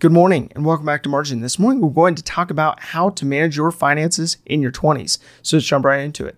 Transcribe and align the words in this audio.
Good 0.00 0.12
morning 0.12 0.50
and 0.54 0.64
welcome 0.64 0.86
back 0.86 1.02
to 1.02 1.10
Margin. 1.10 1.42
This 1.42 1.58
morning 1.58 1.82
we're 1.82 1.90
going 1.90 2.14
to 2.14 2.22
talk 2.22 2.50
about 2.50 2.80
how 2.80 3.10
to 3.10 3.26
manage 3.26 3.58
your 3.58 3.70
finances 3.70 4.38
in 4.46 4.62
your 4.62 4.72
20s. 4.72 5.18
So 5.42 5.58
let's 5.58 5.66
jump 5.66 5.84
right 5.84 6.00
into 6.00 6.24
it. 6.24 6.36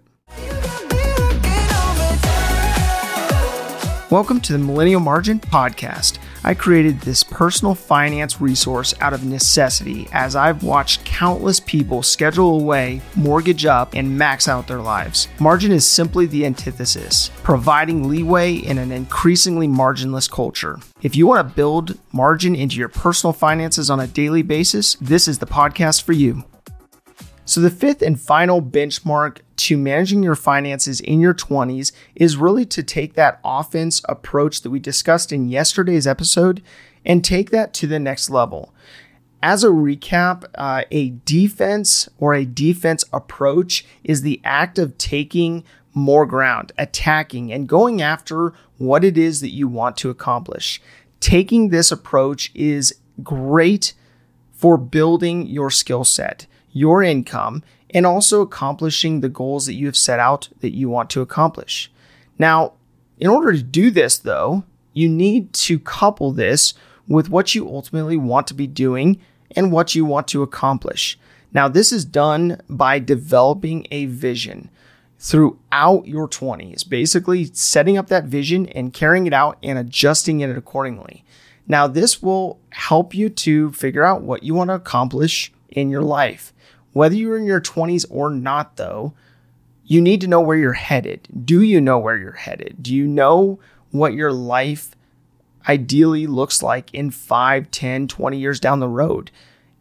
Welcome 4.12 4.42
to 4.42 4.52
the 4.52 4.58
Millennial 4.58 5.00
Margin 5.00 5.40
Podcast. 5.40 6.18
I 6.44 6.52
created 6.52 7.00
this 7.00 7.22
personal 7.22 7.74
finance 7.74 8.42
resource 8.42 8.92
out 9.00 9.14
of 9.14 9.24
necessity 9.24 10.06
as 10.12 10.36
I've 10.36 10.62
watched 10.62 11.06
countless 11.06 11.60
people 11.60 12.02
schedule 12.02 12.60
away, 12.60 13.00
mortgage 13.16 13.64
up, 13.64 13.94
and 13.94 14.18
max 14.18 14.48
out 14.48 14.68
their 14.68 14.82
lives. 14.82 15.28
Margin 15.40 15.72
is 15.72 15.88
simply 15.88 16.26
the 16.26 16.44
antithesis, 16.44 17.30
providing 17.42 18.06
leeway 18.06 18.56
in 18.56 18.76
an 18.76 18.92
increasingly 18.92 19.66
marginless 19.66 20.30
culture. 20.30 20.78
If 21.00 21.16
you 21.16 21.26
want 21.26 21.48
to 21.48 21.54
build 21.54 21.98
margin 22.12 22.54
into 22.54 22.76
your 22.76 22.90
personal 22.90 23.32
finances 23.32 23.88
on 23.88 23.98
a 23.98 24.06
daily 24.06 24.42
basis, 24.42 24.94
this 24.96 25.26
is 25.26 25.38
the 25.38 25.46
podcast 25.46 26.02
for 26.02 26.12
you. 26.12 26.44
So, 27.52 27.60
the 27.60 27.68
fifth 27.68 28.00
and 28.00 28.18
final 28.18 28.62
benchmark 28.62 29.40
to 29.56 29.76
managing 29.76 30.22
your 30.22 30.34
finances 30.34 31.00
in 31.00 31.20
your 31.20 31.34
20s 31.34 31.92
is 32.14 32.38
really 32.38 32.64
to 32.64 32.82
take 32.82 33.12
that 33.12 33.40
offense 33.44 34.00
approach 34.08 34.62
that 34.62 34.70
we 34.70 34.78
discussed 34.78 35.34
in 35.34 35.50
yesterday's 35.50 36.06
episode 36.06 36.62
and 37.04 37.22
take 37.22 37.50
that 37.50 37.74
to 37.74 37.86
the 37.86 37.98
next 37.98 38.30
level. 38.30 38.72
As 39.42 39.64
a 39.64 39.68
recap, 39.68 40.46
uh, 40.54 40.84
a 40.90 41.10
defense 41.26 42.08
or 42.16 42.32
a 42.32 42.46
defense 42.46 43.04
approach 43.12 43.84
is 44.02 44.22
the 44.22 44.40
act 44.44 44.78
of 44.78 44.96
taking 44.96 45.62
more 45.92 46.24
ground, 46.24 46.72
attacking, 46.78 47.52
and 47.52 47.68
going 47.68 48.00
after 48.00 48.54
what 48.78 49.04
it 49.04 49.18
is 49.18 49.42
that 49.42 49.52
you 49.52 49.68
want 49.68 49.98
to 49.98 50.08
accomplish. 50.08 50.80
Taking 51.20 51.68
this 51.68 51.92
approach 51.92 52.50
is 52.54 52.94
great 53.22 53.92
for 54.54 54.78
building 54.78 55.46
your 55.46 55.68
skill 55.68 56.04
set 56.04 56.46
your 56.72 57.02
income, 57.02 57.62
and 57.90 58.06
also 58.06 58.40
accomplishing 58.40 59.20
the 59.20 59.28
goals 59.28 59.66
that 59.66 59.74
you 59.74 59.86
have 59.86 59.96
set 59.96 60.18
out 60.18 60.48
that 60.60 60.74
you 60.74 60.88
want 60.88 61.10
to 61.10 61.20
accomplish. 61.20 61.92
Now, 62.38 62.72
in 63.18 63.28
order 63.28 63.52
to 63.52 63.62
do 63.62 63.90
this, 63.90 64.18
though, 64.18 64.64
you 64.92 65.08
need 65.08 65.52
to 65.52 65.78
couple 65.78 66.32
this 66.32 66.74
with 67.06 67.28
what 67.28 67.54
you 67.54 67.68
ultimately 67.68 68.16
want 68.16 68.46
to 68.48 68.54
be 68.54 68.66
doing 68.66 69.20
and 69.54 69.70
what 69.70 69.94
you 69.94 70.04
want 70.04 70.28
to 70.28 70.42
accomplish. 70.42 71.18
Now, 71.52 71.68
this 71.68 71.92
is 71.92 72.04
done 72.04 72.60
by 72.68 72.98
developing 72.98 73.86
a 73.90 74.06
vision 74.06 74.70
throughout 75.18 76.06
your 76.06 76.26
20s, 76.26 76.88
basically 76.88 77.44
setting 77.52 77.96
up 77.96 78.08
that 78.08 78.24
vision 78.24 78.66
and 78.68 78.92
carrying 78.92 79.26
it 79.26 79.32
out 79.32 79.58
and 79.62 79.78
adjusting 79.78 80.40
it 80.40 80.56
accordingly. 80.56 81.24
Now, 81.68 81.86
this 81.86 82.22
will 82.22 82.58
help 82.70 83.14
you 83.14 83.28
to 83.28 83.70
figure 83.72 84.04
out 84.04 84.22
what 84.22 84.42
you 84.42 84.54
want 84.54 84.70
to 84.70 84.74
accomplish 84.74 85.52
in 85.68 85.90
your 85.90 86.02
life. 86.02 86.52
Whether 86.92 87.14
you're 87.14 87.36
in 87.36 87.46
your 87.46 87.60
20s 87.60 88.04
or 88.10 88.30
not, 88.30 88.76
though, 88.76 89.14
you 89.84 90.00
need 90.00 90.20
to 90.20 90.28
know 90.28 90.40
where 90.40 90.56
you're 90.56 90.72
headed. 90.72 91.28
Do 91.44 91.62
you 91.62 91.80
know 91.80 91.98
where 91.98 92.16
you're 92.16 92.32
headed? 92.32 92.82
Do 92.82 92.94
you 92.94 93.06
know 93.06 93.58
what 93.90 94.14
your 94.14 94.32
life 94.32 94.94
ideally 95.68 96.26
looks 96.26 96.62
like 96.62 96.92
in 96.94 97.10
5, 97.10 97.70
10, 97.70 98.08
20 98.08 98.38
years 98.38 98.60
down 98.60 98.80
the 98.80 98.88
road? 98.88 99.30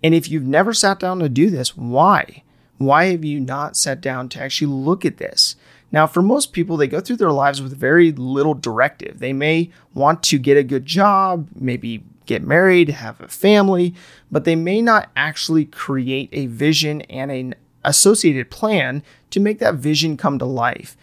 And 0.04 0.16
if 0.16 0.30
you've 0.30 0.48
never 0.48 0.73
sat 0.73 1.00
down 1.00 1.20
to 1.20 1.30
do 1.30 1.50
this, 1.50 1.78
why? 1.78 2.44
Why 2.78 3.06
have 3.06 3.23
you 3.23 3.39
not 3.39 3.78
sat 3.78 4.02
down 4.02 4.30
to 4.30 4.42
actually 4.42 4.73
look 4.73 5.06
at 5.06 5.17
this? 5.17 5.56
Now, 5.92 6.08
for 6.08 6.22
most 6.22 6.54
people, 6.54 6.78
they 6.78 6.88
go 6.88 7.00
through 7.00 7.17
their 7.17 7.32
lives 7.32 7.62
with 7.62 7.78
very 7.78 8.12
little 8.12 8.54
directive. 8.54 9.20
They 9.20 9.34
may 9.34 9.70
want 9.94 10.23
to 10.23 10.39
get 10.39 10.58
a 10.58 10.64
good 10.64 10.86
job, 10.86 11.50
maybe 11.54 12.04
get 12.31 12.43
married, 12.43 12.89
have 12.89 13.19
a 13.21 13.27
family, 13.27 13.93
but 14.31 14.43
they 14.43 14.55
may 14.55 14.81
not 14.81 15.09
actually 15.15 15.65
create 15.65 16.29
a 16.31 16.47
vision 16.47 17.01
and 17.03 17.31
an 17.31 17.55
associated 17.83 18.49
plan 18.51 19.03
to 19.31 19.39
make 19.39 19.59
that 19.59 19.75
vision 19.75 20.17
come 20.17 20.39
to 20.39 20.45
life 20.45 20.97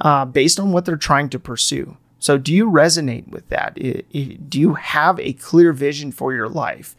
uh, 0.00 0.24
based 0.24 0.58
on 0.58 0.72
what 0.72 0.84
they're 0.84 0.96
trying 0.96 1.28
to 1.30 1.38
pursue. 1.38 1.96
So, 2.18 2.38
do 2.38 2.54
you 2.54 2.70
resonate 2.70 3.28
with 3.28 3.48
that? 3.48 3.74
Do 3.74 4.60
you 4.60 4.74
have 4.74 5.18
a 5.18 5.32
clear 5.32 5.72
vision 5.72 6.12
for 6.12 6.32
your 6.32 6.48
life? 6.48 6.94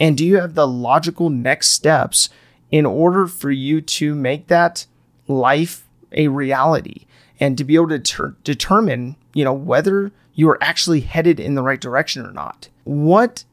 And 0.00 0.16
do 0.16 0.24
you 0.24 0.40
have 0.40 0.54
the 0.54 0.66
logical 0.66 1.28
next 1.28 1.68
steps 1.68 2.30
in 2.70 2.86
order 2.86 3.26
for 3.26 3.50
you 3.50 3.80
to 3.82 4.14
make 4.14 4.46
that 4.46 4.86
life 5.28 5.86
a 6.12 6.28
reality 6.28 7.06
and 7.38 7.58
to 7.58 7.64
be 7.64 7.74
able 7.74 7.88
to 7.90 7.98
ter- 7.98 8.34
determine, 8.44 9.16
you 9.34 9.44
know, 9.44 9.52
whether 9.52 10.10
you 10.34 10.48
are 10.48 10.62
actually 10.62 11.00
headed 11.00 11.38
in 11.38 11.54
the 11.54 11.62
right 11.62 11.80
direction 11.80 12.24
or 12.24 12.32
not? 12.32 12.68
What 12.84 13.44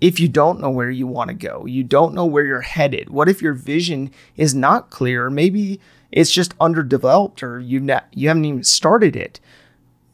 if 0.00 0.18
you 0.18 0.28
don't 0.28 0.60
know 0.60 0.70
where 0.70 0.90
you 0.90 1.06
want 1.06 1.28
to 1.28 1.34
go? 1.34 1.64
You 1.64 1.84
don't 1.84 2.14
know 2.14 2.26
where 2.26 2.44
you're 2.44 2.60
headed. 2.60 3.10
What 3.10 3.28
if 3.28 3.40
your 3.40 3.52
vision 3.52 4.10
is 4.36 4.54
not 4.54 4.90
clear? 4.90 5.30
Maybe 5.30 5.80
it's 6.10 6.32
just 6.32 6.54
underdeveloped 6.60 7.42
or 7.42 7.60
you've 7.60 7.84
not, 7.84 8.06
you 8.12 8.28
haven't 8.28 8.44
even 8.44 8.64
started 8.64 9.14
it. 9.14 9.38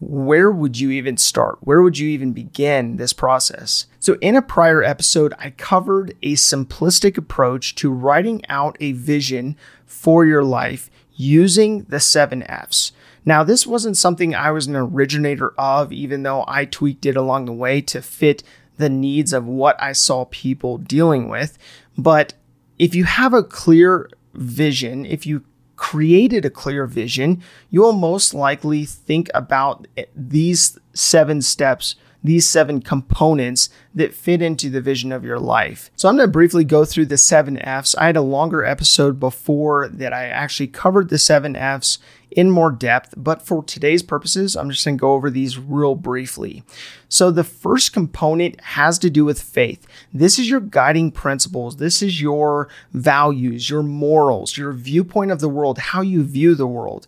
Where 0.00 0.52
would 0.52 0.78
you 0.78 0.90
even 0.90 1.16
start? 1.16 1.58
Where 1.62 1.82
would 1.82 1.98
you 1.98 2.08
even 2.08 2.32
begin 2.32 2.96
this 2.96 3.12
process? 3.12 3.86
So, 3.98 4.16
in 4.20 4.36
a 4.36 4.42
prior 4.42 4.80
episode, 4.80 5.34
I 5.40 5.50
covered 5.50 6.14
a 6.22 6.34
simplistic 6.34 7.18
approach 7.18 7.74
to 7.76 7.90
writing 7.90 8.46
out 8.48 8.76
a 8.78 8.92
vision 8.92 9.56
for 9.86 10.24
your 10.24 10.44
life 10.44 10.88
using 11.16 11.82
the 11.88 11.98
seven 11.98 12.44
F's. 12.44 12.92
Now, 13.28 13.44
this 13.44 13.66
wasn't 13.66 13.98
something 13.98 14.34
I 14.34 14.50
was 14.52 14.68
an 14.68 14.74
originator 14.74 15.52
of, 15.58 15.92
even 15.92 16.22
though 16.22 16.46
I 16.48 16.64
tweaked 16.64 17.04
it 17.04 17.14
along 17.14 17.44
the 17.44 17.52
way 17.52 17.82
to 17.82 18.00
fit 18.00 18.42
the 18.78 18.88
needs 18.88 19.34
of 19.34 19.44
what 19.44 19.78
I 19.78 19.92
saw 19.92 20.24
people 20.24 20.78
dealing 20.78 21.28
with. 21.28 21.58
But 21.98 22.32
if 22.78 22.94
you 22.94 23.04
have 23.04 23.34
a 23.34 23.42
clear 23.42 24.08
vision, 24.32 25.04
if 25.04 25.26
you 25.26 25.44
created 25.76 26.46
a 26.46 26.50
clear 26.50 26.86
vision, 26.86 27.42
you 27.68 27.82
will 27.82 27.92
most 27.92 28.32
likely 28.32 28.86
think 28.86 29.28
about 29.34 29.86
these 30.16 30.78
seven 30.94 31.42
steps 31.42 31.96
these 32.22 32.48
seven 32.48 32.80
components 32.80 33.68
that 33.94 34.14
fit 34.14 34.42
into 34.42 34.70
the 34.70 34.80
vision 34.80 35.12
of 35.12 35.24
your 35.24 35.38
life. 35.38 35.90
So 35.96 36.08
I'm 36.08 36.16
going 36.16 36.28
to 36.28 36.32
briefly 36.32 36.64
go 36.64 36.84
through 36.84 37.06
the 37.06 37.16
seven 37.16 37.58
F's. 37.58 37.94
I 37.94 38.06
had 38.06 38.16
a 38.16 38.22
longer 38.22 38.64
episode 38.64 39.20
before 39.20 39.88
that 39.88 40.12
I 40.12 40.26
actually 40.26 40.68
covered 40.68 41.08
the 41.08 41.18
seven 41.18 41.54
F's 41.54 41.98
in 42.30 42.50
more 42.50 42.70
depth, 42.70 43.14
but 43.16 43.40
for 43.40 43.64
today's 43.64 44.02
purposes, 44.02 44.54
I'm 44.54 44.68
just 44.70 44.84
going 44.84 44.98
to 44.98 45.00
go 45.00 45.14
over 45.14 45.30
these 45.30 45.58
real 45.58 45.94
briefly. 45.94 46.62
So, 47.08 47.30
the 47.30 47.44
first 47.44 47.94
component 47.94 48.60
has 48.60 48.98
to 48.98 49.08
do 49.08 49.24
with 49.24 49.40
faith. 49.40 49.86
This 50.12 50.38
is 50.38 50.50
your 50.50 50.60
guiding 50.60 51.10
principles, 51.10 51.76
this 51.76 52.02
is 52.02 52.20
your 52.20 52.68
values, 52.92 53.70
your 53.70 53.82
morals, 53.82 54.58
your 54.58 54.72
viewpoint 54.72 55.30
of 55.30 55.40
the 55.40 55.48
world, 55.48 55.78
how 55.78 56.02
you 56.02 56.22
view 56.22 56.54
the 56.54 56.66
world. 56.66 57.06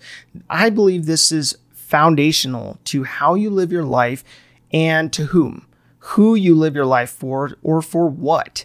I 0.48 0.71
believe 0.71 1.04
this 1.04 1.31
is 1.31 1.59
foundational 1.72 2.78
to 2.84 3.04
how 3.04 3.34
you 3.34 3.50
live 3.50 3.72
your 3.72 3.84
life 3.84 4.25
and 4.73 5.13
to 5.13 5.27
whom, 5.27 5.67
who 5.99 6.35
you 6.35 6.55
live 6.55 6.75
your 6.75 6.87
life 6.87 7.11
for, 7.11 7.53
or 7.63 7.83
for 7.83 8.07
what. 8.09 8.65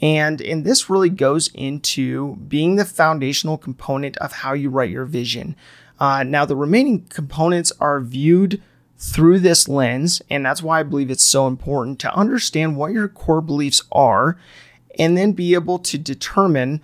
And, 0.00 0.40
and 0.40 0.64
this 0.64 0.88
really 0.88 1.10
goes 1.10 1.48
into 1.54 2.36
being 2.36 2.76
the 2.76 2.84
foundational 2.84 3.58
component 3.58 4.16
of 4.18 4.32
how 4.32 4.52
you 4.52 4.70
write 4.70 4.90
your 4.90 5.04
vision. 5.04 5.56
Uh, 5.98 6.22
now, 6.22 6.44
the 6.44 6.54
remaining 6.54 7.04
components 7.06 7.72
are 7.80 8.00
viewed 8.00 8.62
through 8.96 9.40
this 9.40 9.68
lens, 9.68 10.22
and 10.30 10.44
that's 10.44 10.62
why 10.62 10.80
I 10.80 10.84
believe 10.84 11.10
it's 11.10 11.24
so 11.24 11.46
important 11.46 11.98
to 12.00 12.14
understand 12.14 12.76
what 12.76 12.92
your 12.92 13.08
core 13.08 13.40
beliefs 13.40 13.82
are 13.90 14.38
and 14.98 15.16
then 15.16 15.32
be 15.32 15.54
able 15.54 15.78
to 15.78 15.98
determine 15.98 16.80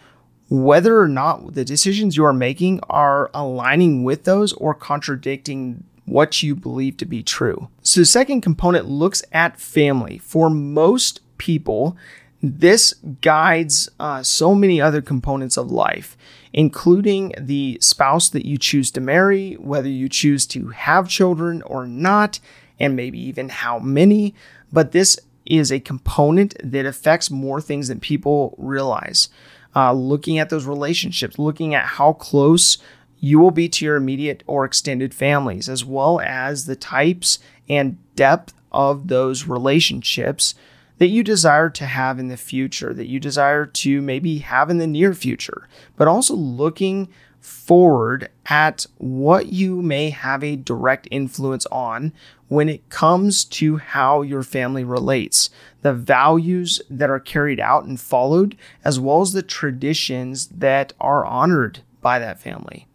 whether 0.48 1.00
or 1.00 1.08
not 1.08 1.54
the 1.54 1.64
decisions 1.64 2.16
you 2.16 2.24
are 2.24 2.32
making 2.32 2.80
are 2.88 3.30
aligning 3.34 4.04
with 4.04 4.24
those 4.24 4.52
or 4.54 4.74
contradicting 4.74 5.82
what 6.04 6.42
you 6.42 6.54
believe 6.54 6.96
to 6.98 7.04
be 7.04 7.22
true. 7.22 7.68
So, 7.82 8.00
the 8.00 8.06
second 8.06 8.40
component 8.42 8.86
looks 8.86 9.22
at 9.32 9.58
family. 9.58 10.18
For 10.18 10.50
most 10.50 11.20
people, 11.38 11.96
this 12.42 12.94
guides 13.22 13.88
uh, 13.98 14.22
so 14.22 14.54
many 14.54 14.80
other 14.80 15.00
components 15.00 15.56
of 15.56 15.70
life, 15.70 16.16
including 16.52 17.32
the 17.38 17.78
spouse 17.80 18.28
that 18.28 18.44
you 18.44 18.58
choose 18.58 18.90
to 18.92 19.00
marry, 19.00 19.54
whether 19.54 19.88
you 19.88 20.08
choose 20.08 20.46
to 20.48 20.68
have 20.68 21.08
children 21.08 21.62
or 21.62 21.86
not, 21.86 22.40
and 22.78 22.94
maybe 22.94 23.18
even 23.18 23.48
how 23.48 23.78
many. 23.78 24.34
But 24.72 24.92
this 24.92 25.18
is 25.46 25.72
a 25.72 25.80
component 25.80 26.54
that 26.62 26.86
affects 26.86 27.30
more 27.30 27.60
things 27.60 27.88
than 27.88 28.00
people 28.00 28.54
realize. 28.58 29.28
Uh, 29.76 29.92
looking 29.92 30.38
at 30.38 30.50
those 30.50 30.66
relationships, 30.66 31.38
looking 31.38 31.74
at 31.74 31.84
how 31.84 32.12
close 32.12 32.78
you 33.24 33.38
will 33.38 33.50
be 33.50 33.70
to 33.70 33.86
your 33.86 33.96
immediate 33.96 34.42
or 34.46 34.66
extended 34.66 35.14
families, 35.14 35.66
as 35.66 35.82
well 35.82 36.20
as 36.20 36.66
the 36.66 36.76
types 36.76 37.38
and 37.70 37.96
depth 38.14 38.52
of 38.70 39.08
those 39.08 39.46
relationships 39.46 40.54
that 40.98 41.06
you 41.08 41.22
desire 41.22 41.70
to 41.70 41.86
have 41.86 42.18
in 42.18 42.28
the 42.28 42.36
future, 42.36 42.92
that 42.92 43.08
you 43.08 43.18
desire 43.18 43.64
to 43.64 44.02
maybe 44.02 44.38
have 44.38 44.68
in 44.68 44.76
the 44.76 44.86
near 44.86 45.14
future, 45.14 45.66
but 45.96 46.06
also 46.06 46.34
looking 46.34 47.08
forward 47.40 48.28
at 48.44 48.84
what 48.98 49.46
you 49.46 49.80
may 49.80 50.10
have 50.10 50.44
a 50.44 50.56
direct 50.56 51.08
influence 51.10 51.64
on 51.72 52.12
when 52.48 52.68
it 52.68 52.90
comes 52.90 53.46
to 53.46 53.78
how 53.78 54.20
your 54.20 54.42
family 54.42 54.84
relates, 54.84 55.48
the 55.80 55.94
values 55.94 56.82
that 56.90 57.08
are 57.08 57.20
carried 57.20 57.58
out 57.58 57.84
and 57.84 57.98
followed, 57.98 58.54
as 58.84 59.00
well 59.00 59.22
as 59.22 59.32
the 59.32 59.42
traditions 59.42 60.48
that 60.48 60.92
are 61.00 61.24
honored 61.24 61.80
by 62.02 62.18
that 62.18 62.38
family. 62.38 62.86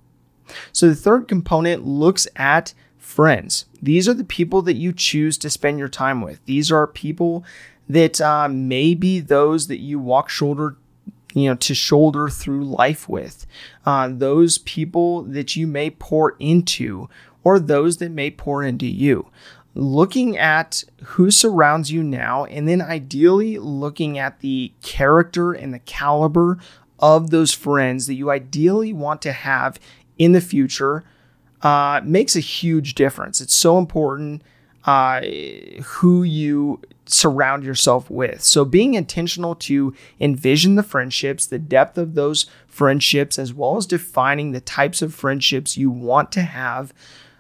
So 0.72 0.88
the 0.88 0.96
third 0.96 1.28
component 1.28 1.86
looks 1.86 2.28
at 2.36 2.74
friends. 2.98 3.66
These 3.82 4.08
are 4.08 4.14
the 4.14 4.24
people 4.24 4.62
that 4.64 4.76
you 4.76 4.94
choose 4.94 5.38
to 5.40 5.50
spend 5.50 5.80
your 5.80 5.90
time 5.90 6.22
with. 6.22 6.44
These 6.46 6.72
are 6.72 6.86
people 6.88 7.44
that 7.88 8.22
uh, 8.22 8.48
may 8.48 8.94
be 8.94 9.20
those 9.20 9.68
that 9.68 9.80
you 9.80 10.00
walk 10.00 10.30
shoulder 10.30 10.78
you 11.34 11.50
know 11.50 11.56
to 11.56 11.76
shoulder 11.76 12.30
through 12.30 12.64
life 12.64 13.08
with 13.08 13.46
uh, 13.86 14.10
those 14.12 14.58
people 14.60 15.24
that 15.24 15.56
you 15.56 15.68
may 15.68 15.90
pour 15.90 16.36
into 16.40 17.08
or 17.44 17.60
those 17.60 17.98
that 17.98 18.12
may 18.12 18.32
pour 18.32 18.64
into 18.64 18.88
you 18.88 19.28
looking 19.76 20.38
at 20.38 20.84
who 21.04 21.30
surrounds 21.30 21.92
you 21.92 22.02
now 22.02 22.46
and 22.46 22.68
then 22.68 22.82
ideally 22.82 23.58
looking 23.60 24.18
at 24.18 24.40
the 24.40 24.74
character 24.82 25.54
and 25.54 25.74
the 25.74 25.80
caliber 25.80 26.58
of 26.98 27.30
those 27.30 27.54
friends 27.54 28.08
that 28.08 28.16
you 28.16 28.30
ideally 28.30 28.92
want 28.92 29.22
to 29.22 29.32
have 29.32 29.80
in 30.20 30.34
the 30.34 30.42
future 30.42 31.04
uh, 31.64 32.00
makes 32.04 32.36
a 32.36 32.40
huge 32.40 32.94
difference 32.94 33.42
it's 33.42 33.56
so 33.56 33.78
important 33.78 34.44
uh, 34.86 35.22
who 35.84 36.24
you 36.24 36.80
surround 37.06 37.64
yourself 37.64 38.10
with. 38.10 38.42
So, 38.42 38.64
being 38.64 38.94
intentional 38.94 39.56
to 39.56 39.94
envision 40.20 40.76
the 40.76 40.84
friendships, 40.84 41.46
the 41.46 41.60
depth 41.60 41.98
of 41.98 42.16
those 42.16 42.46
friendships, 42.68 43.38
as 43.38 43.54
well 43.54 43.78
as 43.78 43.86
defining 43.86 44.52
the 44.52 44.62
types 44.62 45.02
of 45.02 45.14
friendships 45.14 45.78
you 45.78 45.90
want 45.90 46.32
to 46.34 46.42
have, 46.42 46.94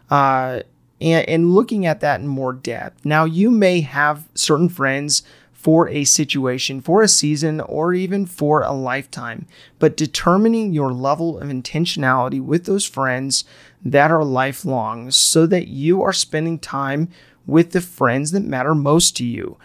uh, 0.09 0.61
and, 0.99 1.29
and 1.29 1.53
looking 1.55 1.85
at 1.85 2.01
that 2.01 2.19
in 2.19 2.27
more 2.27 2.53
depth. 2.53 3.05
Now, 3.05 3.25
you 3.25 3.49
may 3.51 3.81
have 3.81 4.27
certain 4.35 4.69
friends 4.69 5.23
for 5.59 5.89
a 5.89 6.05
situation, 6.05 6.79
for 6.79 7.01
a 7.01 7.07
season, 7.07 7.59
or 7.59 7.93
even 7.93 8.25
for 8.25 8.61
a 8.61 8.71
lifetime. 8.71 9.45
But 9.77 9.97
determining 9.97 10.71
your 10.71 10.93
level 10.93 11.37
of 11.37 11.49
intentionality 11.49 12.41
with 12.41 12.65
those 12.65 12.85
friends 12.85 13.43
that 13.83 14.09
are 14.09 14.23
lifelong 14.23 15.11
so 15.11 15.45
that 15.47 15.67
you 15.67 16.01
are 16.01 16.13
spending 16.13 16.59
time 16.59 17.09
with 17.45 17.73
the 17.73 17.81
friends 17.81 18.31
that 18.31 18.39
matter 18.39 18.73
most 18.73 19.17
to 19.17 19.25
you 19.25 19.57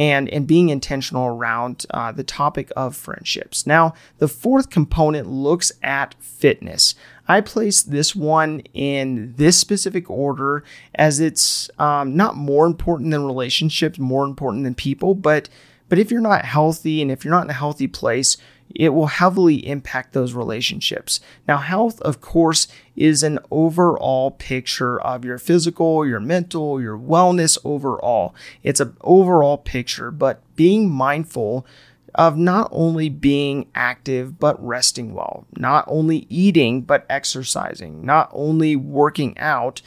and, 0.00 0.30
and 0.30 0.46
being 0.46 0.70
intentional 0.70 1.26
around 1.26 1.84
uh, 1.90 2.10
the 2.10 2.24
topic 2.24 2.72
of 2.74 2.96
friendships. 2.96 3.66
Now, 3.66 3.92
the 4.16 4.28
fourth 4.28 4.70
component 4.70 5.28
looks 5.28 5.72
at 5.82 6.14
fitness. 6.18 6.94
I 7.28 7.42
place 7.42 7.82
this 7.82 8.16
one 8.16 8.60
in 8.72 9.34
this 9.36 9.58
specific 9.58 10.08
order 10.08 10.64
as 10.94 11.20
it's 11.20 11.68
um, 11.78 12.16
not 12.16 12.34
more 12.34 12.64
important 12.64 13.10
than 13.10 13.26
relationships, 13.26 13.98
more 13.98 14.24
important 14.24 14.64
than 14.64 14.74
people, 14.74 15.14
but 15.14 15.50
but 15.90 15.98
if 15.98 16.10
you're 16.10 16.20
not 16.20 16.44
healthy 16.44 17.02
and 17.02 17.10
if 17.10 17.24
you're 17.24 17.34
not 17.34 17.44
in 17.44 17.50
a 17.50 17.52
healthy 17.52 17.88
place, 17.88 18.36
it 18.74 18.90
will 18.90 19.06
heavily 19.06 19.66
impact 19.66 20.12
those 20.12 20.32
relationships. 20.32 21.20
Now, 21.48 21.58
health, 21.58 22.00
of 22.02 22.20
course, 22.20 22.68
is 22.96 23.22
an 23.22 23.38
overall 23.50 24.30
picture 24.32 25.00
of 25.00 25.24
your 25.24 25.38
physical, 25.38 26.06
your 26.06 26.20
mental, 26.20 26.80
your 26.80 26.98
wellness 26.98 27.58
overall. 27.64 28.34
It's 28.62 28.80
an 28.80 28.96
overall 29.00 29.58
picture, 29.58 30.10
but 30.10 30.42
being 30.56 30.90
mindful 30.90 31.66
of 32.14 32.36
not 32.36 32.68
only 32.72 33.08
being 33.08 33.66
active 33.74 34.38
but 34.38 34.64
resting 34.64 35.14
well, 35.14 35.46
not 35.56 35.84
only 35.86 36.26
eating 36.28 36.82
but 36.82 37.06
exercising, 37.08 38.04
not 38.04 38.28
only 38.32 38.76
working 38.76 39.38
out 39.38 39.80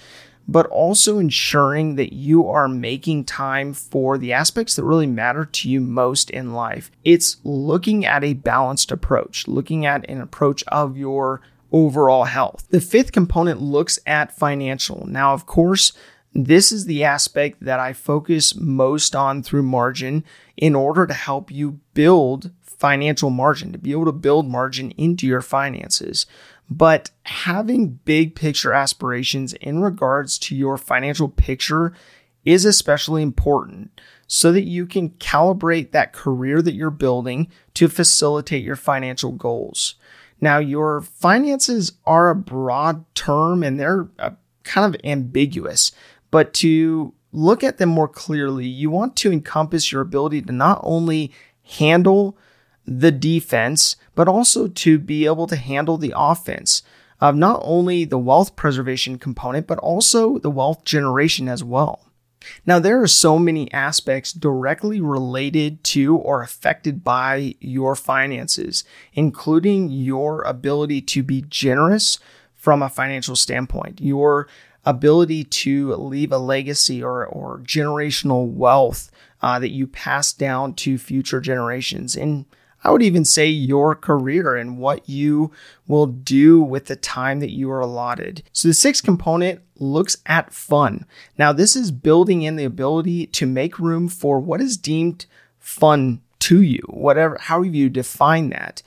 but 0.48 0.66
also 0.68 1.20
ensuring 1.20 1.96
that 1.96 2.14
you 2.14 2.48
are 2.48 2.68
making 2.68 3.24
time 3.24 3.74
for 3.74 4.18
the 4.18 4.34
aspects 4.34 4.76
that 4.76 4.84
really 4.84 5.08
matter 5.08 5.46
to 5.46 5.70
you 5.70 5.80
most 5.80 6.30
in 6.30 6.54
life. 6.54 6.92
It's 7.04 7.38
looking 7.44 8.06
at 8.06 8.24
a 8.24 8.34
balanced 8.34 8.92
approach, 8.92 9.48
looking 9.48 9.86
at 9.86 10.10
an 10.10 10.20
approach 10.20 10.64
of 10.68 10.98
your 10.98 11.42
overall 11.72 12.26
health. 12.26 12.68
The 12.70 12.82
fifth 12.82 13.12
component 13.12 13.62
looks 13.62 14.00
at 14.06 14.36
financial. 14.36 15.06
Now, 15.08 15.34
of 15.34 15.46
course, 15.46 15.94
this 16.34 16.72
is 16.72 16.86
the 16.86 17.04
aspect 17.04 17.64
that 17.64 17.80
I 17.80 17.94
focus 17.94 18.56
most 18.56 19.16
on 19.16 19.44
through 19.44 19.64
margin 19.64 20.24
in 20.58 20.76
order 20.76 21.06
to 21.08 21.14
help 21.14 21.52
you 21.52 21.80
build 21.94 22.52
financial 22.62 23.30
margin, 23.30 23.72
to 23.72 23.78
be 23.78 23.92
able 23.92 24.06
to 24.06 24.12
build 24.12 24.48
margin 24.48 24.92
into 24.92 25.26
your 25.26 25.42
finances 25.42 26.26
but 26.70 27.12
having 27.24 28.00
big 28.06 28.36
picture 28.36 28.74
aspirations 28.74 29.54
in 29.54 29.80
regards 29.82 30.38
to 30.40 30.56
your 30.56 30.78
financial 30.78 31.28
picture 31.28 31.94
is 32.46 32.66
especially 32.66 33.22
important 33.22 34.02
so 34.28 34.52
that 34.52 34.64
you 34.64 34.86
can 34.86 35.10
calibrate 35.12 35.92
that 35.92 36.14
career 36.14 36.62
that 36.62 36.74
you're 36.74 36.90
building 36.90 37.48
to 37.74 37.88
facilitate 37.88 38.64
your 38.64 38.76
financial 38.76 39.32
goals. 39.32 39.96
Now, 40.42 40.58
your 40.58 41.02
finances 41.02 41.94
are 42.06 42.30
a 42.30 42.36
broad 42.36 43.06
term 43.16 43.64
and 43.64 43.80
they're 43.80 44.10
uh, 44.20 44.32
kind 44.64 44.94
of 44.94 45.00
ambiguous, 45.04 45.92
but 46.32 46.54
to 46.56 47.14
look 47.32 47.64
at 47.64 47.78
them 47.78 47.90
more 47.90 48.08
clearly, 48.08 48.66
you 48.66 48.90
want 48.90 49.16
to 49.18 49.32
encompass 49.32 49.92
your 49.92 50.02
ability 50.02 50.42
to 50.42 50.52
not 50.52 50.80
only 50.84 51.32
handle 51.64 52.38
the 52.86 53.12
defense, 53.12 53.96
but 54.16 54.28
also 54.28 54.68
to 54.68 55.00
be 55.00 55.26
able 55.26 55.48
to 55.48 55.56
handle 55.56 55.98
the 55.98 56.14
offense 56.16 56.82
of 57.22 57.36
not 57.36 57.62
only 57.64 58.04
the 58.04 58.18
wealth 58.18 58.56
preservation 58.56 59.18
component, 59.18 59.68
but 59.68 59.80
also 59.80 60.38
the 60.40 60.50
wealth 60.50 60.84
generation 60.84 61.48
as 61.48 61.64
well. 61.64 62.06
Now, 62.66 62.80
there 62.80 63.02
are 63.02 63.08
so 63.08 63.40
many 63.40 63.72
aspects 63.72 64.34
directly 64.34 65.00
related 65.00 65.84
to 65.86 66.18
or 66.18 66.42
affected 66.42 67.04
by 67.04 67.56
your 67.62 67.96
finances, 67.96 68.84
including 69.14 69.90
your 69.90 70.42
ability 70.42 71.02
to 71.02 71.24
be 71.24 71.46
generous 71.48 72.20
from 72.54 72.82
a 72.82 72.90
financial 72.90 73.36
standpoint, 73.36 74.02
your 74.02 74.48
ability 74.86 75.46
to 75.46 75.94
leave 75.96 76.32
a 76.32 76.38
legacy 76.38 77.02
or, 77.02 77.26
or 77.26 77.60
generational 77.60 78.50
wealth 78.50 79.10
uh, 79.42 79.60
that 79.60 79.72
you 79.72 79.88
pass 79.88 80.34
down 80.34 80.74
to 80.74 80.98
future 80.98 81.40
generations. 81.40 82.16
And 82.16 82.46
I 82.84 82.92
would 82.92 83.02
even 83.02 83.26
say 83.26 83.48
your 83.48 83.96
career 83.96 84.56
and 84.56 84.78
what 84.78 85.08
you 85.08 85.52
will 85.88 86.08
do 86.08 86.62
with 86.62 86.86
the 86.86 86.96
time 86.96 87.40
that 87.40 87.52
you 87.52 87.72
are 87.72 87.80
allotted. 87.80 88.44
So 88.52 88.68
the 88.68 88.74
sixth 88.74 89.04
component 89.04 89.62
looks 89.78 90.18
at 90.26 90.54
fun. 90.54 91.06
Now, 91.38 91.54
this 91.54 91.76
is 91.76 91.92
building 91.92 92.42
in 92.44 92.56
the 92.56 92.66
ability 92.66 93.28
to 93.28 93.46
make 93.46 93.80
room 93.80 94.08
for 94.08 94.40
what 94.40 94.62
is 94.62 94.78
deemed 94.78 95.26
fun 95.60 96.22
to 96.40 96.62
you, 96.62 96.82
whatever, 96.90 97.38
however 97.40 97.66
you 97.68 97.90
define 97.90 98.50
that. 98.50 98.84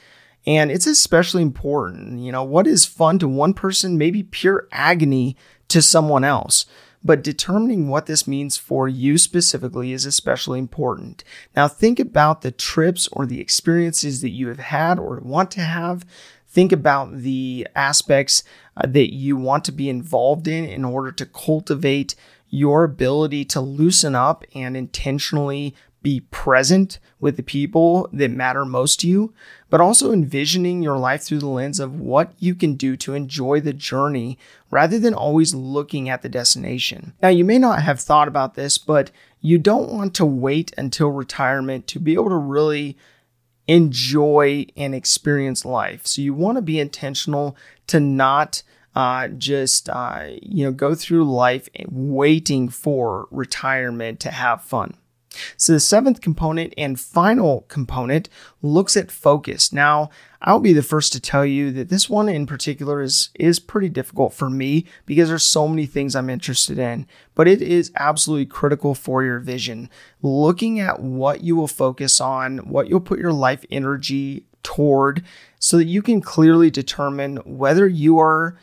And 0.47 0.71
it's 0.71 0.87
especially 0.87 1.43
important. 1.43 2.21
You 2.21 2.33
know, 2.33 2.45
what 2.45 2.67
is 2.67 2.85
fun 2.85 3.19
to 3.21 3.29
one 3.29 3.55
person 3.55 3.99
may 3.99 4.11
be 4.11 4.23
pure 4.23 4.69
agony 4.71 5.37
to 5.69 5.83
someone 5.83 6.23
else 6.23 6.67
but 7.07 7.23
determining 7.23 7.89
what 7.89 8.07
this 8.07 8.27
means 8.27 8.57
for 8.57 8.89
you 8.89 9.17
specifically 9.17 9.93
is 9.93 10.05
especially 10.05 10.59
important. 10.59 11.23
Now, 11.55 11.69
think 11.69 12.01
about 12.01 12.43
the 12.43 12.51
trips 12.51 13.09
or 13.13 13.25
the 13.25 13.41
experiences 13.41 14.21
that 14.23 14.31
you 14.31 14.49
have 14.49 14.59
had 14.59 14.99
or 14.99 15.21
want 15.21 15.51
to 15.53 15.61
have. 15.61 16.05
Think 16.49 16.73
about 16.73 17.19
the 17.19 17.69
aspects 17.77 18.43
uh, 18.77 18.87
that 18.89 19.15
you 19.15 19.37
want 19.37 19.65
to 19.67 19.73
be 19.73 19.89
involved 19.89 20.49
in 20.49 20.65
in 20.65 20.85
order 20.85 21.13
to 21.13 21.27
cultivate 21.27 22.17
your 22.49 22.85
ability 22.85 23.45
to 23.45 23.61
loosen 23.61 24.15
up 24.15 24.45
and 24.55 24.77
intentionally 24.77 25.75
be 26.07 26.21
present 26.31 27.01
with 27.19 27.37
the 27.37 27.43
people 27.43 28.09
that 28.13 28.31
matter 28.31 28.65
most 28.65 29.01
to 29.01 29.09
you, 29.09 29.35
but 29.69 29.81
also 29.81 30.13
envisioning 30.13 30.81
your 30.81 30.97
life 30.97 31.21
through 31.21 31.41
the 31.41 31.49
lens 31.49 31.81
of 31.81 31.99
what 31.99 32.33
you 32.39 32.55
can 32.55 32.75
do 32.75 32.97
to 32.97 33.15
enjoy 33.15 33.61
the 33.61 33.73
journey 33.73 34.39
rather 34.71 35.01
than 35.01 35.13
always 35.13 35.53
looking 35.53 36.09
at 36.09 36.23
the 36.23 36.29
destination. 36.29 37.13
Now, 37.21 37.31
you 37.31 37.45
may 37.45 37.59
not 37.59 37.83
have 37.83 37.99
thought 37.99 38.29
about 38.29 38.55
this, 38.55 38.79
but 38.79 39.11
you 39.41 39.59
don't 39.59 39.91
want 39.91 40.15
to 40.15 40.25
wait 40.25 40.73
until 40.79 41.09
retirement 41.09 41.89
to 41.89 41.99
be 41.99 42.15
able 42.15 42.29
to 42.29 42.37
really 42.37 42.97
enjoy 43.67 44.65
and 44.77 44.95
experience 44.95 45.65
life. 45.65 46.07
So 46.07 46.23
you 46.23 46.35
want 46.35 46.55
to 46.55 46.63
be 46.63 46.79
intentional 46.79 47.57
to 47.89 47.99
not 47.99 48.63
uh, 48.95 49.27
just 49.27 49.89
uh, 49.89 50.27
you 50.41 50.65
know 50.65 50.71
go 50.71 50.95
through 50.95 51.25
life 51.25 51.69
waiting 51.91 52.69
for 52.69 53.27
retirement 53.33 54.21
to 54.21 54.31
have 54.31 54.63
fun. 54.63 54.97
So 55.57 55.73
the 55.73 55.81
seventh 55.81 56.21
component 56.21 56.75
and 56.77 56.99
final 56.99 57.63
component 57.69 58.29
looks 58.63 58.97
at 58.97 59.11
focus. 59.11 59.73
Now, 59.73 60.11
I'll 60.43 60.61
be 60.61 60.73
the 60.73 60.83
first 60.83 61.13
to 61.13 61.21
tell 61.21 61.45
you 61.45 61.73
that 61.73 61.89
this 61.89 62.09
one 62.09 62.29
in 62.29 62.47
particular 62.47 63.03
is 63.03 63.31
is 63.35 63.59
pretty 63.59 63.89
difficult 63.89 64.33
for 64.33 64.49
me 64.49 64.85
because 65.05 65.29
there's 65.29 65.45
so 65.45 65.67
many 65.67 65.87
things 65.87 66.15
I'm 66.15 66.31
interested 66.31 66.79
in, 66.79 67.07
but 67.35 67.49
it 67.49 67.61
is 67.61 67.91
absolutely 67.97 68.47
critical 68.47 68.95
for 68.95 69.25
your 69.25 69.39
vision. 69.39 69.91
Looking 70.23 70.79
at 70.79 71.01
what 71.01 71.43
you 71.43 71.57
will 71.57 71.69
focus 71.69 72.21
on, 72.21 72.59
what 72.59 72.89
you'll 72.89 73.01
put 73.01 73.19
your 73.19 73.33
life 73.33 73.65
energy 73.71 74.45
toward 74.63 75.25
so 75.59 75.77
that 75.77 75.85
you 75.85 76.03
can 76.03 76.21
clearly 76.21 76.71
determine 76.71 77.37
whether 77.39 77.87
you 77.87 78.19
are 78.19 78.57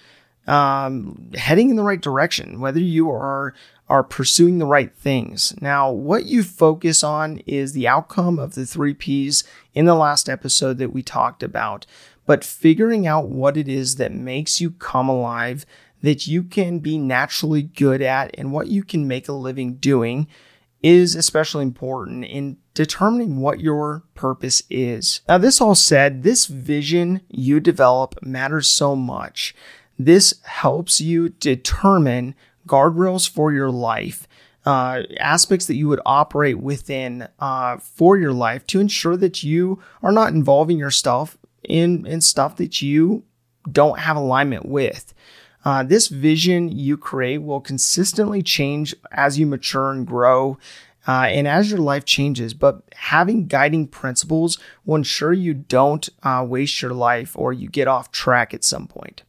um, 0.47 1.31
heading 1.35 1.69
in 1.69 1.75
the 1.75 1.83
right 1.83 2.01
direction, 2.01 2.59
whether 2.59 2.79
you 2.79 3.09
are 3.09 3.53
are 3.89 4.03
pursuing 4.03 4.57
the 4.57 4.65
right 4.65 4.95
things. 4.95 5.53
Now, 5.61 5.91
what 5.91 6.25
you 6.25 6.43
focus 6.43 7.03
on 7.03 7.39
is 7.45 7.73
the 7.73 7.87
outcome 7.87 8.39
of 8.39 8.55
the 8.55 8.65
three 8.65 8.93
P's 8.93 9.43
in 9.73 9.85
the 9.85 9.95
last 9.95 10.29
episode 10.29 10.77
that 10.77 10.93
we 10.93 11.03
talked 11.03 11.43
about, 11.43 11.85
but 12.25 12.43
figuring 12.43 13.05
out 13.05 13.29
what 13.29 13.57
it 13.57 13.67
is 13.67 13.97
that 13.97 14.13
makes 14.13 14.61
you 14.61 14.71
come 14.71 15.09
alive, 15.09 15.65
that 16.01 16.27
you 16.27 16.43
can 16.43 16.79
be 16.79 16.97
naturally 16.97 17.61
good 17.61 18.01
at, 18.01 18.33
and 18.37 18.51
what 18.51 18.67
you 18.67 18.83
can 18.83 19.07
make 19.07 19.27
a 19.27 19.33
living 19.33 19.75
doing 19.75 20.27
is 20.81 21.15
especially 21.15 21.63
important 21.63 22.25
in 22.25 22.57
determining 22.73 23.37
what 23.37 23.61
your 23.61 24.03
purpose 24.15 24.61
is. 24.69 25.21
Now, 25.29 25.37
this 25.37 25.61
all 25.61 25.75
said, 25.75 26.23
this 26.23 26.45
vision 26.45 27.21
you 27.29 27.59
develop 27.59 28.15
matters 28.21 28.69
so 28.69 28.95
much. 28.95 29.55
This 29.97 30.41
helps 30.43 30.99
you 30.99 31.29
determine 31.29 32.35
guardrails 32.67 33.29
for 33.29 33.51
your 33.51 33.71
life, 33.71 34.27
uh, 34.65 35.03
aspects 35.19 35.65
that 35.65 35.75
you 35.75 35.87
would 35.89 36.01
operate 36.05 36.59
within 36.59 37.27
uh, 37.39 37.77
for 37.77 38.17
your 38.17 38.33
life 38.33 38.65
to 38.67 38.79
ensure 38.79 39.17
that 39.17 39.43
you 39.43 39.81
are 40.01 40.11
not 40.11 40.33
involving 40.33 40.77
yourself 40.77 41.37
in, 41.63 42.05
in 42.05 42.21
stuff 42.21 42.55
that 42.57 42.81
you 42.81 43.23
don't 43.71 43.99
have 43.99 44.17
alignment 44.17 44.65
with. 44.65 45.13
Uh, 45.65 45.83
this 45.83 46.07
vision 46.07 46.69
you 46.69 46.97
create 46.97 47.39
will 47.39 47.61
consistently 47.61 48.41
change 48.41 48.93
as 49.11 49.39
you 49.39 49.45
mature 49.45 49.91
and 49.91 50.05
grow. 50.05 50.57
Uh, 51.05 51.25
and 51.27 51.49
as 51.49 51.69
your 51.69 51.79
life 51.79 52.05
changes, 52.05 52.53
but 52.53 52.81
having 52.95 53.45
guiding 53.45 53.85
principles 53.85 54.57
will 54.85 54.95
ensure 54.95 55.33
you 55.33 55.53
don't 55.53 56.07
uh, 56.23 56.45
waste 56.47 56.81
your 56.81 56.93
life 56.93 57.37
or 57.37 57.51
you 57.51 57.67
get 57.67 57.89
off 57.89 58.09
track 58.09 58.53
at 58.53 58.63
some 58.63 58.87
point. 58.87 59.21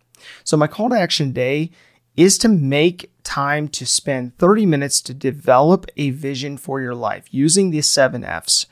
So, 0.45 0.57
my 0.57 0.69
call 0.69 0.91
to 0.91 0.97
action 0.97 1.29
today 1.29 1.73
is 2.17 2.39
to 2.39 2.49
make 2.49 3.11
time 3.23 3.69
to 3.69 3.87
spend 3.87 4.37
30 4.39 4.67
minutes 4.67 5.01
to 5.01 5.15
develop 5.15 5.87
a 5.97 6.11
vision 6.11 6.57
for 6.57 6.81
your 6.81 6.95
life 6.95 7.25
using 7.31 7.71
the 7.71 7.83
seven 7.83 8.25
F's. 8.25 8.67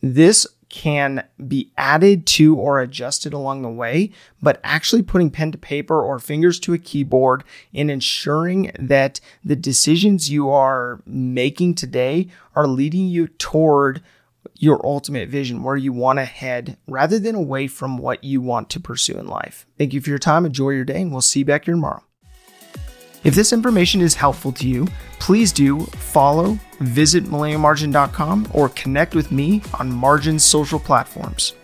This 0.00 0.46
can 0.68 1.24
be 1.46 1.70
added 1.78 2.26
to 2.26 2.56
or 2.56 2.80
adjusted 2.80 3.32
along 3.32 3.62
the 3.62 3.68
way, 3.68 4.10
but 4.42 4.60
actually 4.64 5.02
putting 5.02 5.30
pen 5.30 5.52
to 5.52 5.58
paper 5.58 6.02
or 6.02 6.18
fingers 6.18 6.58
to 6.58 6.74
a 6.74 6.78
keyboard 6.78 7.44
and 7.72 7.90
ensuring 7.90 8.72
that 8.78 9.20
the 9.44 9.54
decisions 9.54 10.30
you 10.30 10.50
are 10.50 11.00
making 11.06 11.76
today 11.76 12.26
are 12.56 12.66
leading 12.66 13.06
you 13.06 13.28
toward 13.28 14.02
your 14.56 14.84
ultimate 14.84 15.28
vision, 15.28 15.62
where 15.62 15.76
you 15.76 15.92
want 15.92 16.18
to 16.18 16.24
head 16.24 16.76
rather 16.88 17.18
than 17.18 17.34
away 17.34 17.66
from 17.66 17.96
what 17.96 18.22
you 18.24 18.40
want 18.40 18.68
to 18.68 18.80
pursue 18.80 19.16
in 19.16 19.26
life. 19.26 19.66
Thank 19.78 19.92
you 19.92 20.00
for 20.00 20.10
your 20.10 20.18
time. 20.18 20.44
Enjoy 20.44 20.70
your 20.70 20.84
day, 20.84 21.02
and 21.02 21.12
we'll 21.12 21.20
see 21.20 21.40
you 21.40 21.44
back 21.44 21.64
here 21.66 21.74
tomorrow. 21.74 22.02
If 23.24 23.34
this 23.34 23.54
information 23.54 24.02
is 24.02 24.14
helpful 24.14 24.52
to 24.52 24.68
you, 24.68 24.86
please 25.18 25.50
do 25.50 25.80
follow, 25.86 26.58
visit 26.80 27.24
millennialmargin.com, 27.24 28.48
or 28.52 28.68
connect 28.68 29.14
with 29.14 29.32
me 29.32 29.62
on 29.80 29.90
Margin's 29.90 30.44
social 30.44 30.78
platforms. 30.78 31.54